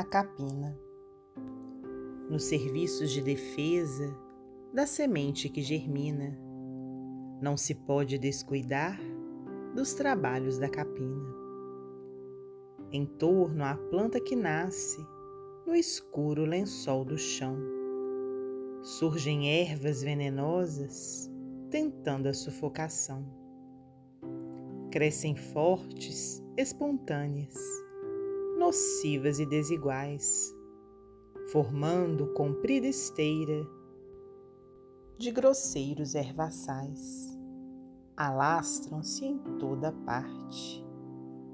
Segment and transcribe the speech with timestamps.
[0.00, 0.74] a capina.
[2.30, 4.16] Nos serviços de defesa
[4.72, 6.38] da semente que germina,
[7.42, 8.98] não se pode descuidar
[9.74, 11.34] dos trabalhos da capina.
[12.90, 15.06] Em torno à planta que nasce
[15.66, 17.58] no escuro lençol do chão,
[18.82, 21.30] surgem ervas venenosas
[21.70, 23.22] tentando a sufocação.
[24.90, 27.54] Crescem fortes, espontâneas
[28.60, 30.54] nocivas e desiguais,
[31.50, 33.66] formando comprida esteira
[35.16, 37.34] de grosseiros ervaçais.
[38.14, 40.86] Alastram-se em toda parte,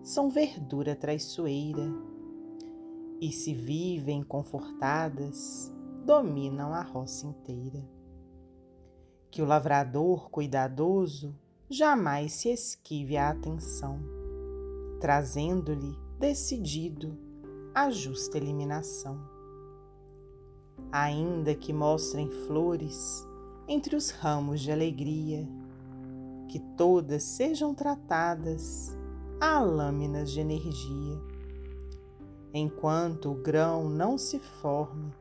[0.03, 1.95] são verdura traiçoeira,
[3.21, 5.73] e se vivem confortadas,
[6.05, 7.89] dominam a roça inteira.
[9.31, 11.39] Que o lavrador cuidadoso
[11.71, 14.01] jamais se esquive a atenção,
[15.01, 17.19] trazendo-lhe decidido
[17.75, 19.21] a justa eliminação.
[20.91, 23.27] Ainda que mostrem flores
[23.69, 25.47] entre os ramos de alegria,
[26.49, 28.97] que todas sejam tratadas
[29.41, 31.21] a lâminas de energia,
[32.55, 35.13] enquanto o grão não se forme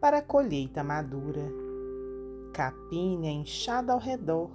[0.00, 1.50] para a colheita madura,
[2.52, 4.50] capinha inchada ao redor,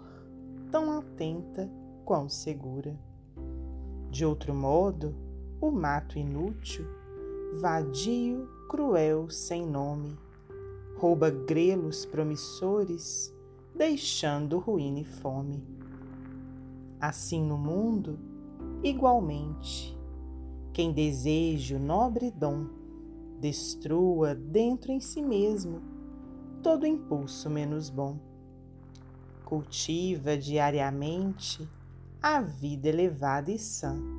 [0.70, 1.68] tão atenta
[2.06, 2.96] quão segura.
[4.12, 5.16] De outro modo,
[5.62, 6.86] o mato inútil,
[7.60, 10.18] vadio, cruel, sem nome,
[10.98, 13.34] rouba grelos promissores,
[13.76, 15.64] deixando ruína e fome.
[17.00, 18.18] Assim no mundo,
[18.84, 19.98] igualmente,
[20.72, 22.68] quem deseja o nobre dom,
[23.40, 25.82] destrua dentro em si mesmo
[26.62, 28.18] todo impulso menos bom.
[29.46, 31.68] Cultiva diariamente
[32.22, 34.19] a vida elevada e sã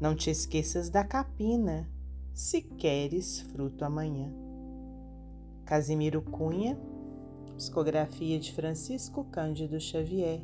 [0.00, 1.88] não te esqueças da capina,
[2.32, 4.32] se queres fruto amanhã.
[5.64, 6.78] Casimiro Cunha,
[7.56, 10.40] psicografia de Francisco Cândido Xavier,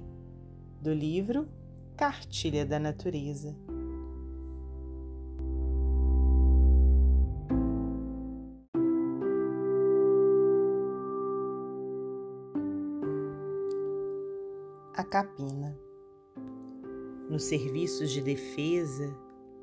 [0.81, 1.49] do livro
[1.97, 3.55] Cartilha da Natureza.
[14.95, 15.77] A capina.
[17.29, 19.15] Nos serviços de defesa,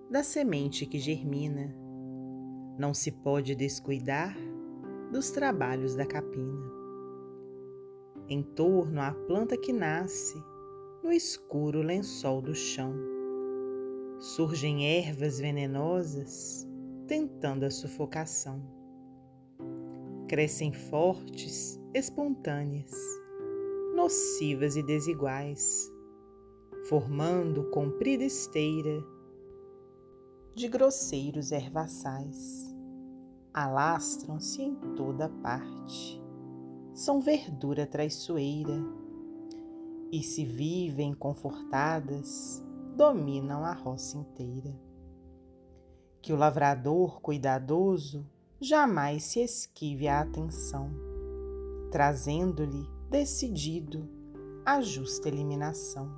[0.09, 1.75] da semente que germina.
[2.77, 4.37] Não se pode descuidar
[5.11, 6.71] dos trabalhos da capina.
[8.29, 10.41] Em torno à planta que nasce
[11.03, 12.93] no escuro lençol do chão,
[14.19, 16.67] surgem ervas venenosas
[17.07, 18.61] tentando a sufocação.
[20.27, 22.91] Crescem fortes, espontâneas,
[23.95, 25.89] nocivas e desiguais,
[26.87, 29.01] formando comprida esteira
[30.57, 32.75] de grosseiros ervaçais.
[33.53, 36.19] Alastram-se em toda parte,
[36.95, 38.83] são verdura traiçoeira,
[40.11, 44.75] e se vivem confortadas, dominam a roça inteira.
[46.23, 48.25] Que o lavrador cuidadoso
[48.59, 50.89] jamais se esquive a atenção,
[51.91, 54.09] trazendo-lhe decidido
[54.65, 56.09] a justa eliminação.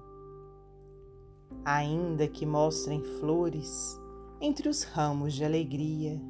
[1.65, 3.98] Ainda que mostrem flores
[4.41, 6.21] entre os ramos de alegria,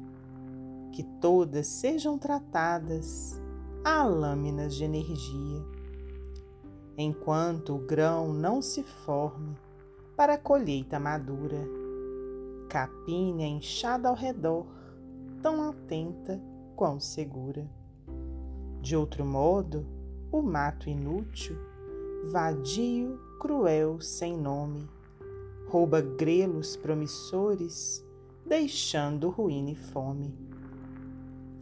[0.92, 3.40] que todas sejam tratadas
[3.84, 5.64] a lâminas de energia,
[6.98, 9.56] enquanto o grão não se forme
[10.16, 11.66] para a colheita madura,
[12.68, 14.66] capinha inchada ao redor,
[15.40, 16.40] tão atenta
[16.76, 17.66] quão segura.
[18.80, 19.86] De outro modo,
[20.32, 21.56] o mato inútil,
[22.30, 24.88] vadio, cruel, sem nome,
[25.70, 28.04] rouba grelos promissores,
[28.44, 30.34] deixando ruína e fome.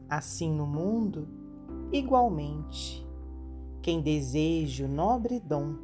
[0.09, 1.29] Assim no mundo,
[1.93, 3.07] igualmente,
[3.83, 5.75] quem deseja o nobre dom,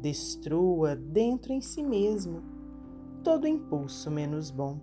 [0.00, 2.42] destrua dentro em si mesmo
[3.22, 4.80] todo impulso menos bom.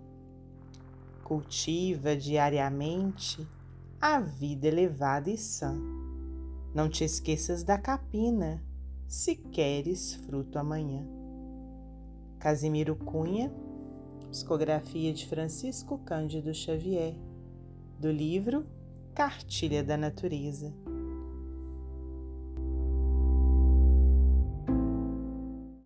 [1.24, 3.46] Cultiva diariamente
[4.00, 5.76] a vida elevada e sã.
[6.72, 8.62] Não te esqueças da capina,
[9.08, 11.04] se queres fruto amanhã.
[12.38, 13.52] Casimiro Cunha,
[14.30, 17.16] psicografia de Francisco Cândido Xavier,
[17.98, 18.64] do livro
[19.12, 20.72] Cartilha da Natureza.